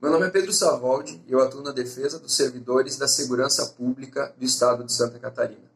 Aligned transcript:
Meu 0.00 0.10
nome 0.10 0.26
é 0.26 0.30
Pedro 0.30 0.50
Savoldi 0.50 1.22
e 1.28 1.32
eu 1.32 1.42
atuo 1.42 1.60
na 1.60 1.72
defesa 1.72 2.18
dos 2.18 2.34
servidores 2.34 2.96
da 2.96 3.06
segurança 3.06 3.66
pública 3.76 4.34
do 4.38 4.46
estado 4.46 4.82
de 4.82 4.94
Santa 4.94 5.18
Catarina. 5.18 5.70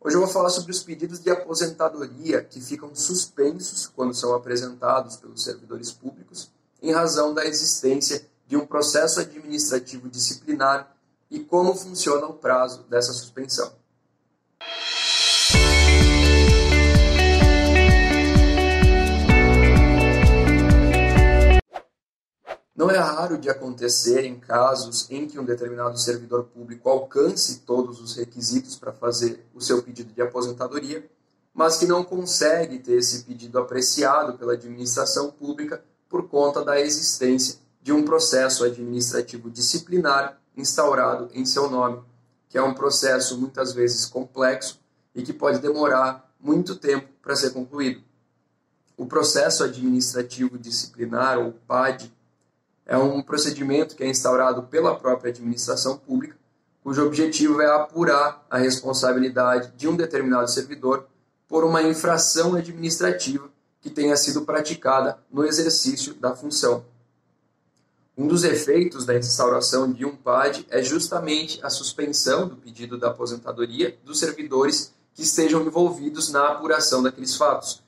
Hoje 0.00 0.16
eu 0.16 0.20
vou 0.20 0.28
falar 0.28 0.50
sobre 0.50 0.72
os 0.72 0.82
pedidos 0.82 1.20
de 1.20 1.30
aposentadoria 1.30 2.42
que 2.42 2.60
ficam 2.60 2.92
suspensos 2.96 3.86
quando 3.86 4.12
são 4.12 4.34
apresentados 4.34 5.14
pelos 5.14 5.44
servidores 5.44 5.92
públicos 5.92 6.50
em 6.82 6.90
razão 6.90 7.32
da 7.32 7.46
existência 7.46 8.26
de 8.48 8.56
um 8.56 8.66
processo 8.66 9.20
administrativo 9.20 10.08
disciplinar 10.08 10.92
e 11.30 11.38
como 11.38 11.76
funciona 11.76 12.26
o 12.26 12.34
prazo 12.34 12.82
dessa 12.90 13.12
suspensão. 13.12 13.72
Não 22.84 22.90
é 22.90 22.98
raro 22.98 23.38
de 23.38 23.48
acontecer 23.48 24.26
em 24.26 24.38
casos 24.38 25.10
em 25.10 25.26
que 25.26 25.38
um 25.38 25.44
determinado 25.44 25.96
servidor 25.96 26.44
público 26.44 26.90
alcance 26.90 27.60
todos 27.60 27.98
os 27.98 28.14
requisitos 28.14 28.76
para 28.76 28.92
fazer 28.92 29.42
o 29.54 29.60
seu 29.62 29.82
pedido 29.82 30.12
de 30.12 30.20
aposentadoria, 30.20 31.02
mas 31.54 31.78
que 31.78 31.86
não 31.86 32.04
consegue 32.04 32.78
ter 32.78 32.98
esse 32.98 33.22
pedido 33.22 33.58
apreciado 33.58 34.36
pela 34.36 34.52
administração 34.52 35.30
pública 35.30 35.82
por 36.10 36.28
conta 36.28 36.62
da 36.62 36.78
existência 36.78 37.56
de 37.80 37.90
um 37.90 38.04
processo 38.04 38.62
administrativo 38.64 39.50
disciplinar 39.50 40.38
instaurado 40.54 41.30
em 41.32 41.46
seu 41.46 41.70
nome, 41.70 42.02
que 42.50 42.58
é 42.58 42.62
um 42.62 42.74
processo 42.74 43.38
muitas 43.38 43.72
vezes 43.72 44.04
complexo 44.04 44.78
e 45.14 45.22
que 45.22 45.32
pode 45.32 45.58
demorar 45.58 46.30
muito 46.38 46.76
tempo 46.76 47.08
para 47.22 47.34
ser 47.34 47.48
concluído. 47.54 48.04
O 48.94 49.06
processo 49.06 49.64
administrativo 49.64 50.58
disciplinar, 50.58 51.38
ou 51.38 51.52
PAD, 51.66 52.12
é 52.86 52.96
um 52.96 53.22
procedimento 53.22 53.96
que 53.96 54.04
é 54.04 54.08
instaurado 54.08 54.64
pela 54.64 54.94
própria 54.94 55.30
administração 55.30 55.96
pública, 55.96 56.36
cujo 56.82 57.04
objetivo 57.06 57.62
é 57.62 57.66
apurar 57.66 58.44
a 58.50 58.58
responsabilidade 58.58 59.72
de 59.76 59.88
um 59.88 59.96
determinado 59.96 60.48
servidor 60.50 61.06
por 61.48 61.64
uma 61.64 61.82
infração 61.82 62.54
administrativa 62.54 63.48
que 63.80 63.90
tenha 63.90 64.16
sido 64.16 64.42
praticada 64.42 65.18
no 65.30 65.44
exercício 65.44 66.14
da 66.14 66.34
função. 66.34 66.84
Um 68.16 68.26
dos 68.26 68.44
efeitos 68.44 69.04
da 69.04 69.14
instauração 69.16 69.92
de 69.92 70.06
um 70.06 70.16
PAD 70.16 70.66
é 70.70 70.82
justamente 70.82 71.58
a 71.62 71.68
suspensão 71.68 72.48
do 72.48 72.56
pedido 72.56 72.96
da 72.96 73.08
aposentadoria 73.08 73.98
dos 74.04 74.18
servidores 74.18 74.94
que 75.12 75.22
estejam 75.22 75.62
envolvidos 75.62 76.30
na 76.30 76.48
apuração 76.48 77.02
daqueles 77.02 77.36
fatos, 77.36 77.83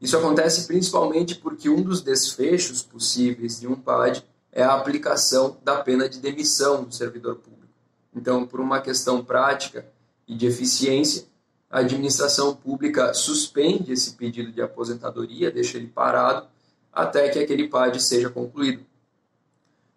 isso 0.00 0.16
acontece 0.16 0.66
principalmente 0.66 1.36
porque 1.36 1.68
um 1.68 1.82
dos 1.82 2.02
desfechos 2.02 2.82
possíveis 2.82 3.60
de 3.60 3.66
um 3.66 3.74
PAD 3.74 4.24
é 4.52 4.62
a 4.62 4.74
aplicação 4.74 5.56
da 5.62 5.76
pena 5.76 6.08
de 6.08 6.18
demissão 6.18 6.84
do 6.84 6.94
servidor 6.94 7.36
público. 7.36 7.72
Então, 8.14 8.46
por 8.46 8.60
uma 8.60 8.80
questão 8.80 9.24
prática 9.24 9.86
e 10.26 10.34
de 10.34 10.46
eficiência, 10.46 11.26
a 11.70 11.80
administração 11.80 12.54
pública 12.54 13.12
suspende 13.12 13.92
esse 13.92 14.12
pedido 14.12 14.52
de 14.52 14.62
aposentadoria, 14.62 15.50
deixa 15.50 15.76
ele 15.76 15.88
parado 15.88 16.46
até 16.92 17.28
que 17.28 17.38
aquele 17.38 17.68
PAD 17.68 18.02
seja 18.02 18.30
concluído. 18.30 18.84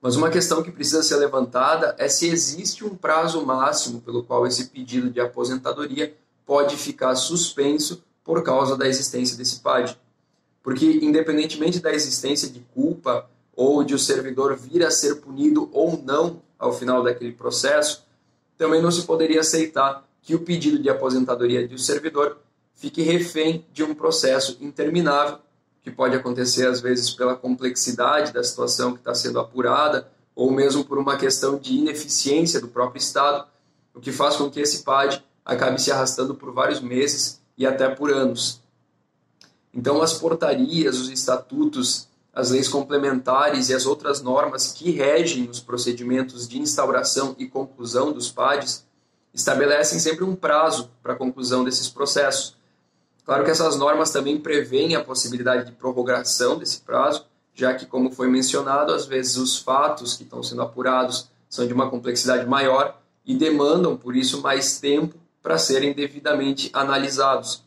Mas 0.00 0.16
uma 0.16 0.30
questão 0.30 0.62
que 0.62 0.70
precisa 0.70 1.02
ser 1.02 1.16
levantada 1.16 1.94
é 1.98 2.08
se 2.08 2.28
existe 2.28 2.84
um 2.84 2.96
prazo 2.96 3.44
máximo 3.44 4.00
pelo 4.00 4.22
qual 4.22 4.46
esse 4.46 4.66
pedido 4.66 5.10
de 5.10 5.20
aposentadoria 5.20 6.14
pode 6.46 6.76
ficar 6.76 7.14
suspenso 7.14 8.02
por 8.28 8.42
causa 8.42 8.76
da 8.76 8.86
existência 8.86 9.38
desse 9.38 9.60
PAD. 9.60 9.98
Porque, 10.62 10.84
independentemente 11.00 11.80
da 11.80 11.94
existência 11.94 12.46
de 12.46 12.60
culpa 12.74 13.26
ou 13.56 13.82
de 13.82 13.94
o 13.94 13.98
servidor 13.98 14.54
vir 14.54 14.84
a 14.84 14.90
ser 14.90 15.22
punido 15.22 15.70
ou 15.72 15.96
não 16.04 16.42
ao 16.58 16.70
final 16.70 17.02
daquele 17.02 17.32
processo, 17.32 18.04
também 18.58 18.82
não 18.82 18.90
se 18.90 19.06
poderia 19.06 19.40
aceitar 19.40 20.06
que 20.20 20.34
o 20.34 20.40
pedido 20.40 20.78
de 20.78 20.90
aposentadoria 20.90 21.66
de 21.66 21.74
um 21.74 21.78
servidor 21.78 22.36
fique 22.74 23.00
refém 23.00 23.64
de 23.72 23.82
um 23.82 23.94
processo 23.94 24.58
interminável, 24.60 25.38
que 25.80 25.90
pode 25.90 26.14
acontecer 26.14 26.66
às 26.66 26.82
vezes 26.82 27.08
pela 27.08 27.34
complexidade 27.34 28.30
da 28.30 28.44
situação 28.44 28.92
que 28.92 28.98
está 28.98 29.14
sendo 29.14 29.40
apurada, 29.40 30.06
ou 30.36 30.50
mesmo 30.50 30.84
por 30.84 30.98
uma 30.98 31.16
questão 31.16 31.58
de 31.58 31.72
ineficiência 31.72 32.60
do 32.60 32.68
próprio 32.68 33.00
Estado, 33.00 33.48
o 33.94 34.00
que 34.00 34.12
faz 34.12 34.36
com 34.36 34.50
que 34.50 34.60
esse 34.60 34.82
PAD 34.82 35.24
acabe 35.46 35.80
se 35.80 35.90
arrastando 35.90 36.34
por 36.34 36.52
vários 36.52 36.82
meses 36.82 37.40
e 37.58 37.66
até 37.66 37.88
por 37.88 38.10
anos. 38.10 38.62
Então, 39.74 40.00
as 40.00 40.14
portarias, 40.14 40.98
os 40.98 41.10
estatutos, 41.10 42.08
as 42.32 42.50
leis 42.50 42.68
complementares 42.68 43.68
e 43.68 43.74
as 43.74 43.84
outras 43.84 44.22
normas 44.22 44.72
que 44.72 44.92
regem 44.92 45.50
os 45.50 45.60
procedimentos 45.60 46.48
de 46.48 46.58
instauração 46.58 47.34
e 47.36 47.46
conclusão 47.46 48.12
dos 48.12 48.30
PADs 48.30 48.86
estabelecem 49.34 49.98
sempre 49.98 50.24
um 50.24 50.34
prazo 50.34 50.90
para 51.02 51.12
a 51.12 51.16
conclusão 51.16 51.64
desses 51.64 51.88
processos. 51.88 52.56
Claro 53.24 53.44
que 53.44 53.50
essas 53.50 53.76
normas 53.76 54.10
também 54.10 54.40
prevêem 54.40 54.94
a 54.94 55.04
possibilidade 55.04 55.66
de 55.66 55.72
prorrogação 55.72 56.58
desse 56.58 56.80
prazo, 56.80 57.26
já 57.54 57.74
que, 57.74 57.84
como 57.84 58.10
foi 58.10 58.28
mencionado, 58.28 58.94
às 58.94 59.04
vezes 59.04 59.36
os 59.36 59.58
fatos 59.58 60.14
que 60.14 60.22
estão 60.22 60.42
sendo 60.42 60.62
apurados 60.62 61.28
são 61.50 61.66
de 61.66 61.72
uma 61.72 61.90
complexidade 61.90 62.46
maior 62.46 62.98
e 63.26 63.34
demandam, 63.34 63.96
por 63.96 64.16
isso, 64.16 64.40
mais 64.40 64.78
tempo 64.78 65.14
para 65.42 65.58
serem 65.58 65.92
devidamente 65.92 66.70
analisados. 66.72 67.64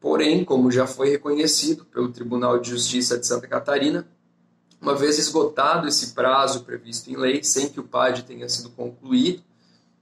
Porém, 0.00 0.44
como 0.44 0.70
já 0.70 0.86
foi 0.86 1.10
reconhecido 1.10 1.84
pelo 1.84 2.10
Tribunal 2.10 2.58
de 2.58 2.70
Justiça 2.70 3.18
de 3.18 3.26
Santa 3.26 3.46
Catarina, 3.46 4.06
uma 4.80 4.96
vez 4.96 5.16
esgotado 5.16 5.86
esse 5.86 6.12
prazo 6.12 6.64
previsto 6.64 7.08
em 7.08 7.16
lei, 7.16 7.44
sem 7.44 7.68
que 7.68 7.78
o 7.78 7.84
PAD 7.84 8.24
tenha 8.24 8.48
sido 8.48 8.68
concluído, 8.70 9.42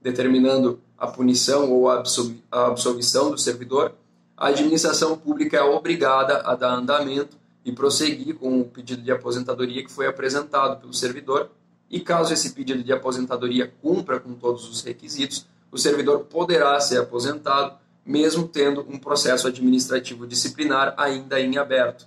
determinando 0.01 0.81
a 0.97 1.05
punição 1.05 1.71
ou 1.71 1.87
a 1.87 2.03
absolvição 2.51 3.29
do 3.29 3.37
servidor, 3.37 3.93
a 4.35 4.47
administração 4.47 5.15
pública 5.15 5.57
é 5.57 5.61
obrigada 5.61 6.39
a 6.39 6.55
dar 6.55 6.73
andamento 6.73 7.37
e 7.63 7.71
prosseguir 7.71 8.33
com 8.35 8.59
o 8.59 8.65
pedido 8.65 9.03
de 9.03 9.11
aposentadoria 9.11 9.83
que 9.83 9.91
foi 9.91 10.07
apresentado 10.07 10.81
pelo 10.81 10.95
servidor. 10.95 11.51
E 11.87 11.99
caso 11.99 12.33
esse 12.33 12.51
pedido 12.51 12.83
de 12.83 12.91
aposentadoria 12.91 13.71
cumpra 13.83 14.19
com 14.19 14.33
todos 14.33 14.67
os 14.67 14.81
requisitos, 14.81 15.45
o 15.71 15.77
servidor 15.77 16.21
poderá 16.21 16.79
ser 16.79 16.99
aposentado, 16.99 17.75
mesmo 18.05 18.47
tendo 18.47 18.81
um 18.89 18.97
processo 18.97 19.47
administrativo 19.47 20.27
disciplinar 20.27 20.93
ainda 20.97 21.39
em 21.39 21.57
aberto. 21.57 22.05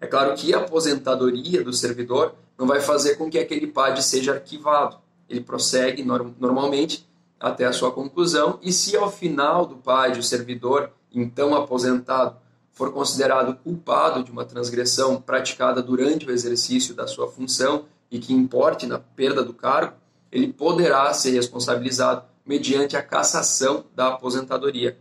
É 0.00 0.06
claro 0.06 0.34
que 0.34 0.54
a 0.54 0.58
aposentadoria 0.58 1.64
do 1.64 1.72
servidor 1.72 2.34
não 2.58 2.66
vai 2.66 2.80
fazer 2.80 3.16
com 3.16 3.30
que 3.30 3.38
aquele 3.38 3.66
PAD 3.66 4.02
seja 4.02 4.32
arquivado. 4.32 4.98
Ele 5.28 5.40
prossegue 5.40 6.04
normalmente 6.04 7.08
até 7.40 7.64
a 7.64 7.72
sua 7.72 7.90
conclusão, 7.90 8.58
e 8.62 8.72
se 8.72 8.96
ao 8.96 9.10
final 9.10 9.66
do 9.66 9.76
PAD 9.76 10.18
o 10.18 10.22
servidor, 10.22 10.90
então 11.12 11.54
aposentado, 11.54 12.36
for 12.72 12.92
considerado 12.92 13.56
culpado 13.56 14.22
de 14.22 14.30
uma 14.30 14.44
transgressão 14.44 15.20
praticada 15.20 15.82
durante 15.82 16.26
o 16.26 16.32
exercício 16.32 16.94
da 16.94 17.06
sua 17.06 17.30
função 17.30 17.84
e 18.10 18.18
que 18.18 18.32
importe 18.32 18.86
na 18.86 18.98
perda 18.98 19.42
do 19.42 19.54
cargo, 19.54 19.94
ele 20.30 20.52
poderá 20.52 21.12
ser 21.12 21.30
responsabilizado 21.30 22.24
mediante 22.44 22.96
a 22.96 23.02
cassação 23.02 23.86
da 23.94 24.08
aposentadoria. 24.08 24.98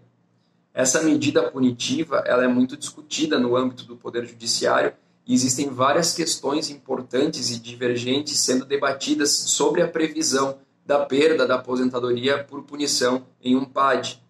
Essa 0.74 1.04
medida 1.04 1.52
punitiva 1.52 2.24
ela 2.26 2.44
é 2.44 2.48
muito 2.48 2.76
discutida 2.78 3.38
no 3.38 3.56
âmbito 3.56 3.84
do 3.84 3.96
Poder 3.96 4.26
Judiciário 4.26 4.94
e 5.26 5.34
existem 5.34 5.70
várias 5.70 6.14
questões 6.14 6.70
importantes 6.70 7.52
e 7.52 7.60
divergentes 7.60 8.40
sendo 8.40 8.66
debatidas 8.66 9.32
sobre 9.32 9.82
a 9.82 9.88
previsão 9.88 10.58
da 10.86 11.06
perda 11.06 11.48
da 11.48 11.56
aposentadoria 11.56 12.44
por 12.44 12.64
punição 12.64 13.26
em 13.42 13.56
um 13.56 13.66
PAD. 13.66 14.22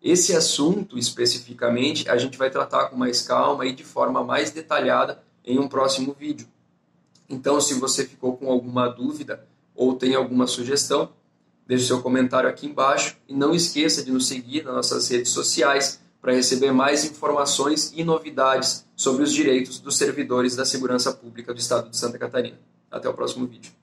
Esse 0.00 0.34
assunto, 0.34 0.98
especificamente, 0.98 2.08
a 2.08 2.16
gente 2.16 2.38
vai 2.38 2.50
tratar 2.50 2.88
com 2.88 2.96
mais 2.96 3.22
calma 3.22 3.66
e 3.66 3.72
de 3.72 3.84
forma 3.84 4.24
mais 4.24 4.50
detalhada 4.50 5.22
em 5.44 5.58
um 5.58 5.68
próximo 5.68 6.16
vídeo. 6.18 6.46
Então, 7.28 7.60
se 7.60 7.74
você 7.74 8.04
ficou 8.04 8.36
com 8.36 8.50
alguma 8.50 8.88
dúvida 8.88 9.46
ou 9.74 9.94
tem 9.94 10.14
alguma 10.14 10.46
sugestão, 10.46 11.10
Deixe 11.66 11.86
seu 11.86 12.02
comentário 12.02 12.48
aqui 12.48 12.66
embaixo 12.66 13.16
e 13.28 13.34
não 13.34 13.54
esqueça 13.54 14.02
de 14.02 14.10
nos 14.10 14.26
seguir 14.26 14.64
nas 14.64 14.74
nossas 14.74 15.08
redes 15.08 15.30
sociais 15.30 16.00
para 16.20 16.32
receber 16.32 16.72
mais 16.72 17.04
informações 17.04 17.92
e 17.96 18.04
novidades 18.04 18.86
sobre 18.94 19.24
os 19.24 19.32
direitos 19.32 19.80
dos 19.80 19.96
servidores 19.96 20.54
da 20.54 20.64
segurança 20.64 21.12
pública 21.12 21.52
do 21.52 21.58
Estado 21.58 21.90
de 21.90 21.96
Santa 21.96 22.18
Catarina. 22.18 22.58
Até 22.90 23.08
o 23.08 23.14
próximo 23.14 23.46
vídeo. 23.46 23.81